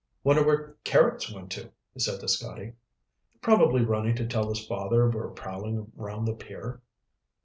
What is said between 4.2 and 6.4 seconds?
tell his father we're prowling around the